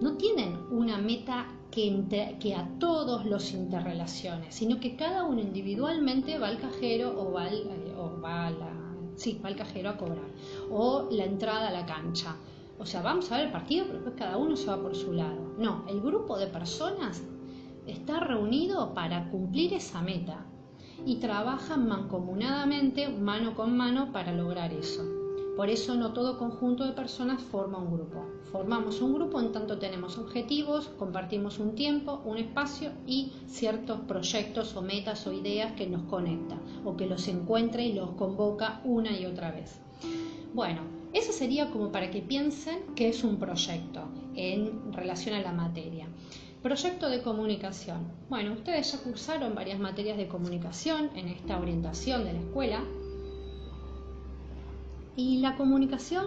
no 0.00 0.12
tienen 0.16 0.56
una 0.70 0.98
meta 0.98 1.46
que, 1.70 2.36
que 2.38 2.54
a 2.54 2.68
todos 2.78 3.26
los 3.26 3.52
interrelacione, 3.52 4.52
sino 4.52 4.78
que 4.78 4.96
cada 4.96 5.24
uno 5.24 5.40
individualmente 5.40 6.38
va 6.38 6.48
al 6.48 6.60
cajero 6.60 7.20
o 7.20 7.32
va, 7.32 7.46
al, 7.46 7.56
eh, 7.56 7.94
o 7.96 8.20
va, 8.20 8.52
sí, 9.16 9.40
va 9.42 9.48
al 9.48 9.56
cajero 9.56 9.90
a 9.90 9.96
cobrar, 9.96 10.28
o 10.70 11.08
la 11.10 11.24
entrada 11.24 11.68
a 11.68 11.72
la 11.72 11.84
cancha. 11.84 12.36
O 12.78 12.86
sea, 12.86 13.02
vamos 13.02 13.30
a 13.30 13.36
ver 13.36 13.46
el 13.46 13.52
partido, 13.52 13.86
pero 13.86 13.98
después 13.98 14.16
cada 14.16 14.36
uno 14.36 14.56
se 14.56 14.68
va 14.68 14.80
por 14.80 14.94
su 14.94 15.12
lado. 15.12 15.54
No, 15.58 15.84
el 15.88 16.00
grupo 16.00 16.38
de 16.38 16.46
personas 16.46 17.22
está 17.86 18.20
reunido 18.20 18.94
para 18.94 19.30
cumplir 19.30 19.74
esa 19.74 20.02
meta 20.02 20.46
y 21.04 21.16
trabajan 21.16 21.88
mancomunadamente, 21.88 23.08
mano 23.08 23.54
con 23.54 23.76
mano, 23.76 24.12
para 24.12 24.32
lograr 24.32 24.72
eso. 24.72 25.04
Por 25.56 25.70
eso 25.70 25.96
no 25.96 26.12
todo 26.12 26.38
conjunto 26.38 26.84
de 26.84 26.92
personas 26.92 27.42
forma 27.42 27.78
un 27.78 27.92
grupo. 27.92 28.24
Formamos 28.52 29.02
un 29.02 29.14
grupo 29.14 29.40
en 29.40 29.50
tanto 29.50 29.78
tenemos 29.78 30.16
objetivos, 30.16 30.88
compartimos 30.98 31.58
un 31.58 31.74
tiempo, 31.74 32.22
un 32.24 32.38
espacio 32.38 32.92
y 33.08 33.32
ciertos 33.46 33.98
proyectos 34.02 34.76
o 34.76 34.82
metas 34.82 35.26
o 35.26 35.32
ideas 35.32 35.72
que 35.72 35.88
nos 35.88 36.02
conectan 36.02 36.60
o 36.84 36.96
que 36.96 37.06
los 37.06 37.26
encuentra 37.26 37.82
y 37.82 37.92
los 37.92 38.10
convoca 38.10 38.80
una 38.84 39.18
y 39.18 39.26
otra 39.26 39.50
vez. 39.50 39.80
Bueno, 40.54 40.97
eso 41.12 41.32
sería 41.32 41.70
como 41.70 41.90
para 41.90 42.10
que 42.10 42.20
piensen 42.20 42.94
que 42.94 43.08
es 43.08 43.24
un 43.24 43.38
proyecto 43.38 44.08
en 44.34 44.92
relación 44.92 45.34
a 45.34 45.40
la 45.40 45.52
materia. 45.52 46.06
Proyecto 46.62 47.08
de 47.08 47.22
comunicación. 47.22 48.08
Bueno, 48.28 48.52
ustedes 48.52 48.92
ya 48.92 48.98
cursaron 48.98 49.54
varias 49.54 49.78
materias 49.78 50.16
de 50.16 50.28
comunicación 50.28 51.10
en 51.14 51.28
esta 51.28 51.58
orientación 51.58 52.24
de 52.24 52.32
la 52.32 52.40
escuela. 52.40 52.84
Y 55.16 55.38
la 55.38 55.56
comunicación, 55.56 56.26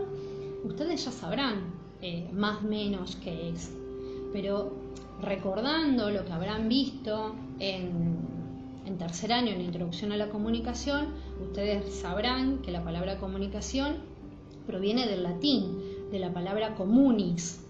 ustedes 0.64 1.06
ya 1.06 1.12
sabrán 1.12 1.74
eh, 2.02 2.30
más 2.34 2.64
o 2.64 2.68
menos 2.68 3.18
qué 3.18 3.50
es. 3.50 3.72
Pero 4.34 4.74
recordando 5.22 6.10
lo 6.10 6.26
que 6.26 6.32
habrán 6.32 6.70
visto 6.70 7.36
en, 7.60 8.18
en 8.86 8.98
tercer 8.98 9.32
año 9.32 9.52
en 9.52 9.60
la 9.60 9.64
introducción 9.66 10.12
a 10.12 10.18
la 10.18 10.30
comunicación, 10.30 11.14
ustedes 11.42 11.94
sabrán 11.94 12.60
que 12.60 12.72
la 12.72 12.84
palabra 12.84 13.20
comunicación 13.20 14.11
proviene 14.72 15.06
del 15.06 15.24
latín, 15.24 15.78
de 16.12 16.20
la 16.20 16.34
palabra 16.34 16.76
comunis, 16.76 17.62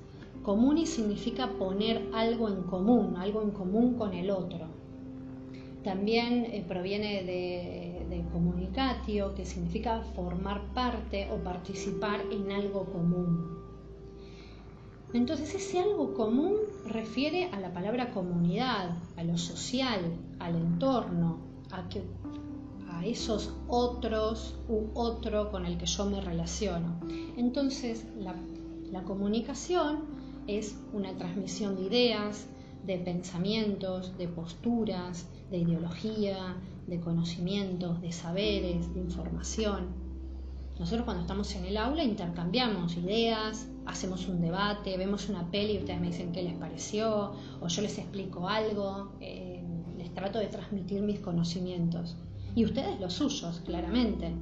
Comuni 0.43 0.88
significa 0.88 1.51
poner 1.51 2.10
algo 2.13 2.50
en 2.50 2.63
común, 2.63 3.15
algo 3.17 3.43
en 3.43 3.51
común 3.51 3.93
con 3.93 4.13
el 4.13 4.31
otro. 4.31 4.67
También 5.84 6.46
eh, 6.46 6.65
proviene 6.67 7.24
de, 7.24 8.05
de, 8.10 8.24
comunicatio, 8.31 9.36
que 9.36 9.46
significa 9.46 10.01
formar 10.15 10.62
parte 10.74 11.27
o 11.31 11.38
participar 11.43 12.22
en 12.31 12.51
algo 12.51 12.86
común. 12.86 13.60
Entonces 15.13 15.53
ese 15.53 15.79
algo 15.79 16.13
común 16.15 16.55
refiere 16.88 17.50
a 17.51 17.60
la 17.60 17.72
palabra 17.72 18.12
comunidad, 18.12 18.96
a 19.17 19.24
lo 19.24 19.38
social, 19.38 20.00
al 20.39 20.55
entorno, 20.55 21.38
a, 21.72 21.88
que, 21.89 22.01
esos 23.05 23.53
otros 23.67 24.55
u 24.67 24.88
otro 24.93 25.51
con 25.51 25.65
el 25.65 25.77
que 25.77 25.86
yo 25.86 26.05
me 26.05 26.22
relaciono. 26.22 27.00
Entonces 27.38 28.05
la, 28.20 28.36
la 28.91 29.03
comunicación 29.03 30.00
es 30.48 30.77
una 30.93 31.15
transmisión 31.17 31.75
de 31.75 31.84
ideas, 31.84 32.48
de 32.86 32.98
pensamientos, 32.98 34.17
de 34.17 34.27
posturas, 34.27 35.27
de 35.50 35.60
ideología, 35.60 36.58
de 36.88 37.00
conocimientos, 37.00 38.01
de 38.01 38.12
saberes, 38.12 38.93
de 38.93 39.01
información. 39.01 40.12
Nosotros 40.79 41.05
cuando 41.05 41.22
estamos 41.22 41.53
en 41.55 41.65
el 41.65 41.77
aula 41.77 42.03
intercambiamos 42.03 42.98
ideas, 42.98 43.67
hacemos 43.86 44.27
un 44.27 44.41
debate, 44.41 44.98
vemos 44.98 45.29
una 45.29 45.50
peli 45.51 45.74
y 45.74 45.77
ustedes 45.77 46.01
me 46.01 46.08
dicen 46.08 46.31
qué 46.31 46.41
les 46.41 46.55
pareció, 46.55 47.34
o 47.60 47.67
yo 47.67 47.81
les 47.81 47.98
explico 48.00 48.48
algo, 48.48 49.12
eh, 49.20 49.63
les 49.98 50.13
trato 50.13 50.39
de 50.39 50.48
transmitir 50.48 51.01
mis 51.03 51.20
conocimientos. 51.20 52.15
Y 52.55 52.65
ustedes 52.65 53.00
los 53.00 53.13
suyos, 53.13 53.62
claramente 53.65 54.34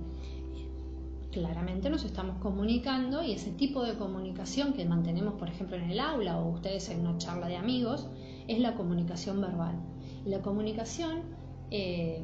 claramente 1.32 1.90
nos 1.90 2.04
estamos 2.04 2.38
comunicando 2.42 3.24
y 3.24 3.34
ese 3.34 3.52
tipo 3.52 3.84
de 3.84 3.96
comunicación 3.98 4.74
que 4.74 4.86
mantenemos, 4.86 5.36
por 5.36 5.48
ejemplo, 5.48 5.78
en 5.78 5.92
el 5.92 6.00
aula 6.00 6.40
o 6.40 6.50
ustedes 6.50 6.90
en 6.90 7.02
una 7.02 7.18
charla 7.18 7.48
de 7.48 7.56
amigos, 7.56 8.08
es 8.48 8.60
la 8.60 8.76
comunicación 8.76 9.40
verbal. 9.42 9.76
La 10.26 10.42
comunicación 10.42 11.22
eh, 11.72 12.22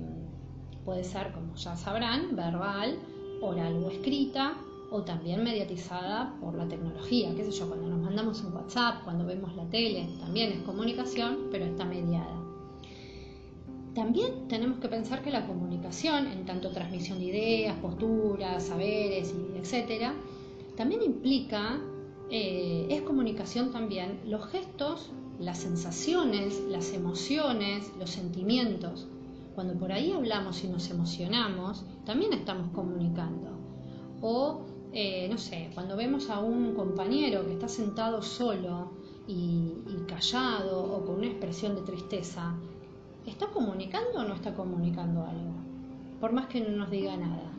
puede 0.83 1.03
ser, 1.03 1.31
como 1.33 1.55
ya 1.55 1.75
sabrán, 1.75 2.35
verbal, 2.35 2.97
oral 3.41 3.83
o 3.83 3.89
escrita, 3.89 4.57
o 4.91 5.03
también 5.03 5.43
mediatizada 5.43 6.35
por 6.39 6.55
la 6.55 6.67
tecnología, 6.67 7.33
qué 7.35 7.43
sé 7.43 7.51
yo, 7.51 7.67
cuando 7.67 7.87
nos 7.87 7.99
mandamos 7.99 8.41
un 8.43 8.53
WhatsApp, 8.53 9.03
cuando 9.03 9.25
vemos 9.25 9.55
la 9.55 9.67
tele, 9.69 10.07
también 10.19 10.51
es 10.51 10.59
comunicación, 10.59 11.47
pero 11.51 11.65
está 11.65 11.85
mediada. 11.85 12.44
También 13.95 14.49
tenemos 14.49 14.79
que 14.79 14.89
pensar 14.89 15.21
que 15.23 15.31
la 15.31 15.47
comunicación, 15.47 16.27
en 16.27 16.45
tanto 16.45 16.71
transmisión 16.71 17.17
de 17.17 17.25
ideas, 17.25 17.77
posturas, 17.77 18.65
saberes, 18.65 19.33
etc., 19.55 20.11
también 20.75 21.01
implica, 21.01 21.79
eh, 22.29 22.87
es 22.89 23.01
comunicación 23.03 23.71
también, 23.71 24.19
los 24.25 24.47
gestos, 24.47 25.11
las 25.39 25.59
sensaciones, 25.59 26.59
las 26.67 26.91
emociones, 26.91 27.89
los 27.97 28.09
sentimientos. 28.09 29.07
Cuando 29.55 29.75
por 29.75 29.93
ahí 29.93 30.11
hablamos 30.11 30.61
y 30.65 30.67
nos 30.67 30.89
emocionamos, 30.89 31.85
también 32.05 32.33
estamos 32.33 32.71
comunicando. 32.73 33.47
O, 34.19 34.59
eh, 34.91 35.29
no 35.29 35.37
sé, 35.37 35.69
cuando 35.73 35.95
vemos 35.95 36.29
a 36.29 36.41
un 36.41 36.75
compañero 36.75 37.45
que 37.45 37.53
está 37.53 37.69
sentado 37.69 38.21
solo 38.21 38.91
y 39.25 39.71
callado 40.05 40.83
o 40.83 41.05
con 41.05 41.15
una 41.15 41.27
expresión 41.27 41.75
de 41.75 41.81
tristeza, 41.81 42.55
¿está 43.25 43.47
comunicando 43.47 44.19
o 44.19 44.23
no 44.23 44.33
está 44.35 44.53
comunicando 44.53 45.23
algo? 45.23 45.53
Por 46.19 46.33
más 46.33 46.47
que 46.47 46.61
no 46.61 46.75
nos 46.77 46.89
diga 46.89 47.17
nada. 47.17 47.51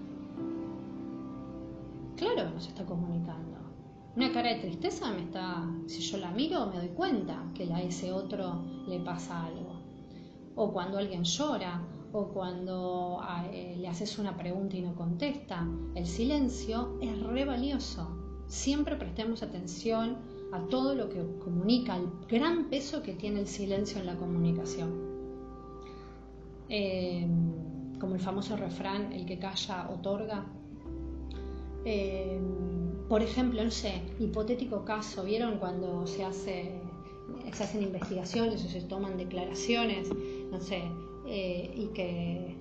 Claro 2.17 2.51
nos 2.51 2.67
está 2.67 2.85
comunicando. 2.85 3.57
Una 4.17 4.33
cara 4.33 4.55
de 4.55 4.61
tristeza 4.61 5.13
me 5.13 5.23
está, 5.23 5.69
si 5.87 6.01
yo 6.01 6.17
la 6.17 6.31
miro 6.31 6.67
me 6.67 6.79
doy 6.79 6.89
cuenta 6.89 7.45
que 7.55 7.71
a 7.73 7.83
ese 7.83 8.13
otro 8.13 8.65
le 8.89 8.99
pasa 9.01 9.45
algo. 9.45 9.77
O 10.55 10.73
cuando 10.73 10.97
alguien 10.97 11.25
llora, 11.25 11.83
o 12.13 12.29
cuando 12.29 13.21
eh, 13.53 13.77
le 13.79 13.89
haces 13.89 14.19
una 14.19 14.37
pregunta 14.37 14.77
y 14.77 14.83
no 14.83 14.95
contesta. 14.95 15.67
El 15.95 16.07
silencio 16.07 16.99
es 17.03 17.23
re 17.23 17.45
valioso. 17.45 18.09
Siempre 18.47 18.97
prestemos 18.97 19.43
atención 19.43 20.17
a 20.53 20.61
todo 20.69 20.95
lo 20.95 21.11
que 21.11 21.23
comunica, 21.45 21.97
el 21.97 22.09
gran 22.29 22.71
peso 22.71 23.03
que 23.03 23.13
tiene 23.13 23.41
el 23.41 23.49
silencio 23.49 24.01
en 24.01 24.07
la 24.07 24.17
comunicación. 24.17 25.06
Em, 26.69 27.99
como 27.99 28.15
el 28.15 28.21
famoso 28.21 28.57
refrán, 28.57 29.13
el 29.13 29.25
que 29.25 29.39
calla 29.39 29.89
otorga. 29.91 30.45
Em, 31.85 33.07
por 33.09 33.23
ejemplo, 33.23 33.63
no 33.63 33.71
sé, 33.71 34.03
hipotético 34.19 34.85
caso, 34.85 35.25
¿vieron 35.25 35.59
cuando 35.59 36.07
se, 36.07 36.25
hace, 36.25 36.81
se 37.53 37.65
hacen 37.65 37.83
investigaciones 37.83 38.65
o 38.65 38.69
se 38.69 38.81
toman 38.83 39.17
declaraciones, 39.17 40.11
no 40.51 40.61
sé, 40.61 40.83
eh, 41.29 41.71
y 41.75 41.87
que 41.89 42.57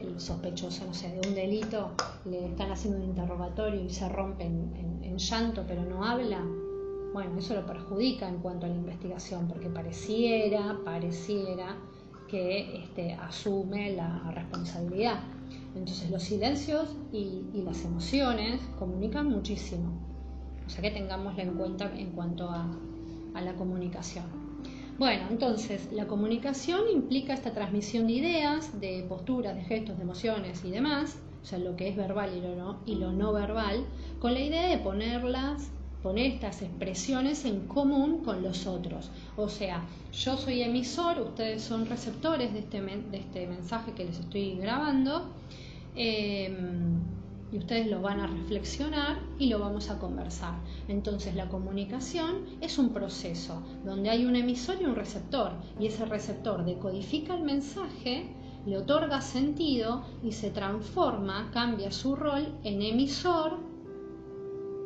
el 0.00 0.20
sospechoso, 0.20 0.84
no 0.84 0.92
sé, 0.92 1.08
de 1.08 1.28
un 1.28 1.34
delito, 1.34 1.90
le 2.26 2.46
están 2.46 2.70
haciendo 2.70 2.98
un 2.98 3.04
interrogatorio 3.04 3.82
y 3.82 3.90
se 3.90 4.08
rompe 4.08 4.44
en 4.44 5.16
llanto 5.16 5.64
pero 5.66 5.84
no 5.84 6.04
habla? 6.04 6.44
Bueno, 7.12 7.38
eso 7.38 7.54
lo 7.54 7.66
perjudica 7.66 8.28
en 8.28 8.38
cuanto 8.38 8.66
a 8.66 8.68
la 8.68 8.76
investigación, 8.76 9.48
porque 9.48 9.68
pareciera, 9.68 10.78
pareciera 10.84 11.76
que 12.30 12.82
este, 12.84 13.14
asume 13.14 13.92
la 13.92 14.30
responsabilidad. 14.34 15.20
Entonces 15.74 16.10
los 16.10 16.22
silencios 16.22 16.96
y, 17.12 17.42
las 17.64 17.84
emociones 17.84 18.60
comunican 18.78 19.28
muchísimo. 19.28 19.92
O 20.66 20.70
sea 20.70 20.82
que 20.82 20.90
tengámoslo 20.90 21.42
en 21.42 21.54
cuenta 21.54 21.92
en 21.96 22.10
cuanto 22.12 22.48
a, 22.48 22.70
a 23.34 23.40
la 23.40 23.54
comunicación. 23.54 24.24
Bueno, 24.98 25.24
entonces 25.30 25.88
la 25.92 26.06
comunicación 26.06 26.82
implica 26.92 27.32
esta 27.32 27.52
transmisión 27.52 28.06
de 28.06 28.12
ideas, 28.14 28.78
de 28.80 29.04
posturas, 29.08 29.56
de 29.56 29.62
gestos, 29.62 29.96
de 29.96 30.02
emociones 30.02 30.64
y 30.64 30.70
demás, 30.70 31.18
o 31.42 31.44
sea, 31.44 31.58
lo 31.58 31.74
que 31.74 31.88
es 31.88 31.96
verbal 31.96 32.36
y 32.36 32.40
lo 32.40 32.54
no, 32.54 32.80
y 32.84 32.96
lo 32.96 33.12
no 33.12 33.32
verbal, 33.32 33.86
con 34.18 34.34
la 34.34 34.40
idea 34.40 34.68
de 34.68 34.78
ponerlas 34.78 35.70
poner 36.02 36.26
estas 36.26 36.62
expresiones 36.62 37.44
en 37.44 37.66
común 37.66 38.24
con 38.24 38.42
los 38.42 38.66
otros. 38.66 39.10
O 39.36 39.48
sea, 39.48 39.84
yo 40.12 40.36
soy 40.36 40.62
emisor, 40.62 41.20
ustedes 41.20 41.62
son 41.62 41.86
receptores 41.86 42.52
de 42.52 42.60
este, 42.60 42.80
de 42.80 43.18
este 43.18 43.46
mensaje 43.46 43.92
que 43.92 44.04
les 44.04 44.18
estoy 44.18 44.56
grabando. 44.56 45.30
Em, 45.94 47.00
y 47.52 47.58
ustedes 47.58 47.88
lo 47.88 48.00
van 48.00 48.20
a 48.20 48.28
reflexionar 48.28 49.18
y 49.38 49.48
lo 49.48 49.58
vamos 49.58 49.90
a 49.90 49.98
conversar. 49.98 50.54
Entonces 50.88 51.34
la 51.34 51.48
comunicación 51.48 52.46
es 52.60 52.78
un 52.78 52.90
proceso 52.90 53.62
donde 53.84 54.10
hay 54.10 54.24
un 54.24 54.36
emisor 54.36 54.76
y 54.80 54.84
un 54.84 54.94
receptor 54.94 55.52
y 55.80 55.86
ese 55.86 56.04
receptor 56.04 56.64
decodifica 56.64 57.34
el 57.34 57.42
mensaje, 57.42 58.28
le 58.66 58.78
otorga 58.78 59.20
sentido 59.20 60.04
y 60.22 60.32
se 60.32 60.50
transforma, 60.50 61.50
cambia 61.52 61.90
su 61.90 62.14
rol 62.14 62.46
en 62.62 62.82
emisor 62.82 63.69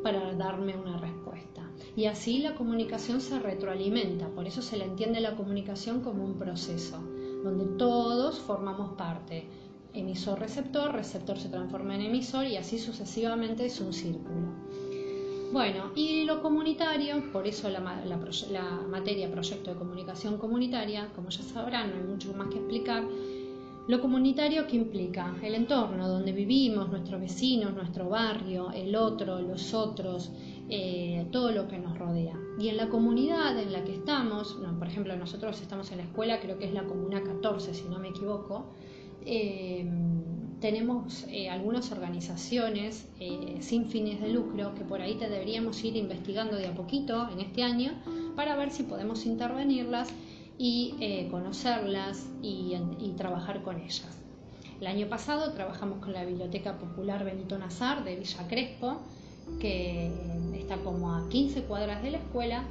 para 0.05 0.35
darme 0.35 0.77
una 0.77 0.97
respuesta. 0.97 1.67
Y 1.95 2.05
así 2.05 2.37
la 2.37 2.53
comunicación 2.53 3.21
se 3.21 3.39
retroalimenta, 3.39 4.27
por 4.29 4.45
eso 4.45 4.61
se 4.61 4.77
le 4.77 4.85
entiende 4.85 5.19
la 5.19 5.35
comunicación 5.35 6.01
como 6.01 6.23
un 6.23 6.37
proceso, 6.37 6.99
donde 7.43 7.65
todos 7.79 8.39
formamos 8.39 8.93
parte 8.99 9.47
emisor-receptor, 9.95 10.93
receptor 10.93 11.39
se 11.39 11.49
transforma 11.49 11.95
en 11.95 12.01
emisor 12.01 12.45
y 12.45 12.55
así 12.55 12.77
sucesivamente 12.77 13.65
es 13.65 13.81
un 13.81 13.93
círculo. 13.93 14.53
Bueno, 15.51 15.91
y 15.95 16.23
lo 16.25 16.39
comunitario, 16.39 17.31
por 17.31 17.47
eso 17.47 17.67
la, 17.69 17.79
materia 18.87 19.31
proyecto 19.31 19.71
de 19.71 19.77
comunicación 19.77 20.37
comunitaria, 20.37 21.09
como 21.15 21.29
ya 21.29 21.41
sabrán, 21.41 21.89
no 21.89 21.95
hay 21.95 22.03
mucho 22.03 22.31
más 22.33 22.49
que 22.49 22.57
explicar, 22.57 23.05
lo 23.87 24.01
comunitario 24.01 24.67
que 24.67 24.75
implica 24.75 25.35
el 25.43 25.55
entorno 25.55 26.07
donde 26.07 26.31
vivimos, 26.31 26.89
nuestros 26.89 27.21
vecinos, 27.21 27.73
nuestro 27.73 28.09
barrio, 28.09 28.71
el 28.71 28.95
otro, 28.95 29.41
los 29.41 29.73
otros, 29.73 30.31
eh, 30.69 31.27
todo 31.31 31.51
lo 31.51 31.67
que 31.67 31.77
nos 31.77 31.97
rodea. 31.97 32.39
Y 32.59 32.69
en 32.69 32.77
la 32.77 32.89
comunidad 32.89 33.59
en 33.59 33.71
la 33.71 33.83
que 33.83 33.93
estamos, 33.93 34.57
por 34.79 34.87
ejemplo, 34.87 35.15
nosotros 35.15 35.61
estamos 35.61 35.91
en 35.91 35.97
la 35.97 36.03
escuela, 36.03 36.39
creo 36.39 36.57
que 36.57 36.65
es 36.65 36.73
la 36.73 36.83
Comuna 36.85 37.21
14, 37.21 37.73
si 37.73 37.83
no 37.89 37.99
me 37.99 38.09
equivoco, 38.09 38.71
Em, 39.25 40.21
tenemos 40.59 41.25
eh, 41.29 41.49
algunas 41.49 41.91
organizaciones 41.91 43.07
eh, 43.19 43.57
sin 43.59 43.87
fines 43.87 44.21
de 44.21 44.29
lucro 44.29 44.73
que 44.75 44.83
por 44.83 45.01
ahí 45.01 45.15
te 45.15 45.27
deberíamos 45.29 45.83
ir 45.83 45.95
investigando 45.95 46.55
de 46.55 46.67
a 46.67 46.73
poquito 46.73 47.27
en 47.29 47.41
este 47.41 47.63
año 47.63 47.91
para 48.35 48.55
ver 48.55 48.71
si 48.71 48.83
podemos 48.83 49.25
intervenirlas 49.25 50.09
y 50.57 50.95
eh, 50.99 51.27
conocerlas 51.29 52.29
y, 52.41 52.75
trabajar 53.17 53.63
con 53.63 53.79
ellas. 53.79 54.17
El 54.81 54.87
año 54.87 55.07
pasado 55.07 55.53
trabajamos 55.53 55.99
con 55.99 56.11
la 56.11 56.25
Biblioteca 56.25 56.77
Popular 56.77 57.23
Benito 57.23 57.57
Nazar 57.57 58.03
de 58.03 58.17
Villa 58.17 58.47
Crespo, 58.47 58.97
que 59.59 60.11
está 60.53 60.77
como 60.77 61.13
a 61.13 61.29
15 61.29 61.63
cuadras 61.63 62.03
de 62.03 62.11
la 62.11 62.17
escuela, 62.17 62.63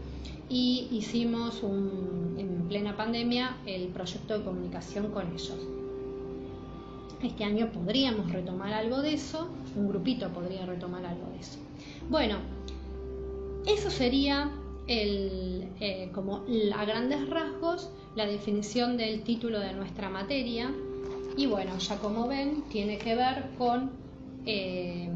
y 0.50 0.88
hicimos 0.90 1.62
en 1.62 2.66
plena 2.68 2.96
pandemia 2.96 3.56
el 3.64 3.88
proyecto 3.88 4.38
de 4.38 4.44
comunicación 4.44 5.10
con 5.10 5.32
ellos. 5.32 5.56
Este 7.22 7.44
año 7.44 7.72
podríamos 7.72 8.30
retomar 8.30 8.74
algo 8.74 9.00
de 9.00 9.14
eso, 9.14 9.48
un 9.76 9.88
grupito 9.88 10.28
podría 10.28 10.66
retomar 10.66 11.06
algo 11.06 11.30
de 11.30 11.38
eso. 11.38 11.58
Bueno, 12.10 12.36
eso 13.66 13.90
sería 13.90 14.50
el, 14.86 15.68
eh, 15.80 16.10
como 16.12 16.44
a 16.74 16.84
grandes 16.84 17.28
rasgos 17.28 17.90
la 18.16 18.26
definición 18.26 18.96
del 18.96 19.22
título 19.22 19.60
de 19.60 19.72
nuestra 19.72 20.10
materia 20.10 20.72
y 21.36 21.46
bueno, 21.46 21.76
ya 21.78 21.98
como 21.98 22.28
ven, 22.28 22.62
tiene 22.70 22.98
que 22.98 23.14
ver 23.14 23.50
con, 23.58 23.90
eh, 24.46 25.08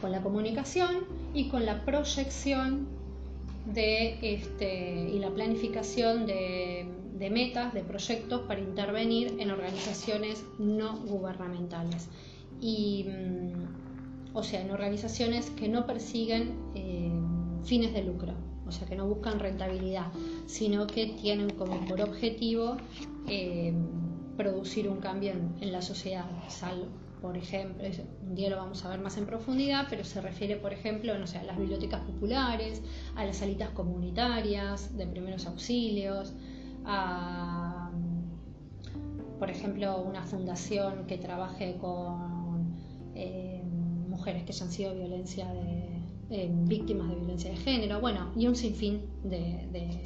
con 0.00 0.12
la 0.12 0.22
comunicación 0.22 1.04
y 1.34 1.48
con 1.48 1.66
la 1.66 1.84
proyección 1.84 2.86
de 3.66 4.18
este, 4.22 5.10
y 5.12 5.18
la 5.18 5.30
planificación 5.30 6.26
de 6.26 7.30
metas, 7.30 7.74
de 7.74 7.82
proyectos 7.82 8.42
para 8.42 8.60
intervenir 8.60 9.36
en 9.40 9.50
organizaciones 9.50 10.44
no 10.58 10.98
gubernamentales. 11.00 12.08
Y, 12.60 13.04
mm, 13.08 14.36
o 14.36 14.42
sea, 14.42 14.60
en 14.60 14.70
organizaciones 14.70 15.50
que 15.50 15.68
no 15.68 15.86
persiguen 15.86 16.54
eh, 16.74 17.10
fines 17.64 17.92
de 17.92 18.04
lucro, 18.04 18.34
o 18.68 18.72
sea, 18.72 18.86
que 18.86 18.96
no 18.96 19.06
buscan 19.06 19.38
rentabilidad, 19.38 20.12
sino 20.46 20.86
que 20.86 21.06
tienen 21.06 21.50
como 21.50 21.84
por 21.86 22.00
objetivo 22.00 22.76
eh, 23.26 23.72
producir 24.36 24.88
un 24.88 24.98
cambio 24.98 25.32
en, 25.60 25.72
la 25.72 25.82
sociedad. 25.82 26.26
por 27.20 27.36
ejemplo, 27.36 27.84
un 28.22 28.34
día 28.34 28.50
lo 28.50 28.56
vamos 28.56 28.84
a 28.84 28.90
ver 28.90 29.00
más 29.00 29.16
en 29.16 29.26
profundidad, 29.26 29.86
pero 29.90 30.04
se 30.04 30.20
refiere, 30.20 30.56
por 30.56 30.72
ejemplo, 30.72 31.18
no 31.18 31.26
sé, 31.26 31.38
a 31.38 31.42
las 31.42 31.58
bibliotecas 31.58 32.02
populares, 32.02 32.82
a 33.16 33.24
las 33.24 33.38
salitas 33.38 33.70
comunitarias 33.70 34.96
de 34.96 35.06
primeros 35.06 35.46
auxilios, 35.46 36.34
a, 36.84 37.90
por 39.38 39.50
ejemplo, 39.50 40.02
una 40.02 40.22
fundación 40.22 41.06
que 41.06 41.18
trabaje 41.18 41.76
con 41.78 42.76
eh, 43.14 43.62
mujeres 44.08 44.44
que 44.44 44.52
hayan 44.52 44.70
sido 44.70 44.94
violencia 44.94 45.52
de, 45.52 45.87
eh, 46.30 46.50
víctimas 46.52 47.08
de 47.08 47.16
violencia 47.16 47.50
de 47.50 47.56
género, 47.56 48.00
bueno, 48.00 48.32
y 48.36 48.46
un 48.46 48.54
sinfín 48.54 49.02
de, 49.24 50.02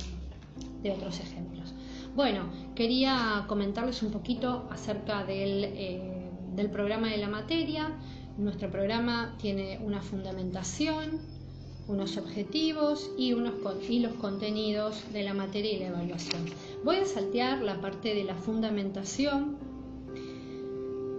otros 0.91 1.21
ejemplos. 1.21 1.75
Bueno, 2.15 2.51
quería 2.75 3.45
comentarles 3.49 4.03
un 4.03 4.11
poquito 4.11 4.69
acerca 4.71 5.25
del, 5.25 5.65
eh, 5.65 6.31
del 6.55 6.71
programa 6.71 7.09
de 7.09 7.17
la 7.17 7.29
materia. 7.29 7.97
Nuestro 8.39 8.71
programa 8.71 9.37
tiene 9.41 9.81
una 9.85 10.01
fundamentación, 10.01 11.21
unos 11.89 12.17
objetivos 12.17 13.11
y, 13.19 13.33
unos, 13.33 13.55
y 13.89 14.01
los 14.01 14.15
contenidos 14.15 15.03
de 15.13 15.25
la 15.25 15.35
materia 15.35 15.73
y 15.73 15.79
la 15.81 15.89
evaluación. 15.89 16.43
Voy 16.85 16.97
a 16.97 17.05
saltear 17.05 17.63
la 17.63 17.81
parte 17.81 18.15
de 18.15 18.25
la 18.25 18.37
fundamentación. 18.37 19.57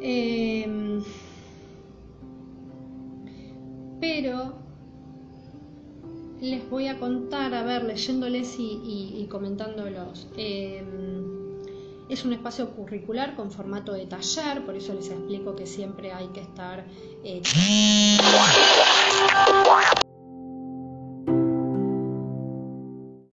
Em, 0.02 1.02
pero 4.00 4.63
les 6.44 6.70
voy 6.70 6.88
a 6.88 7.00
contar, 7.00 7.54
a 7.54 7.64
ver, 7.64 7.86
leyéndoles 7.86 8.56
y, 8.60 9.26
comentándolos. 9.32 10.28
Em, 10.36 11.24
es 12.10 12.26
un 12.26 12.34
espacio 12.34 12.70
curricular 12.72 13.36
con 13.36 13.50
formato 13.50 13.94
de 13.94 14.06
taller, 14.06 14.66
por 14.66 14.76
eso 14.76 14.94
les 14.94 15.10
explico 15.10 15.56
que 15.56 15.66
siempre 15.66 16.12
hay 16.12 16.28
que 16.28 16.42
estar... 16.42 16.86
Eh, 17.24 17.42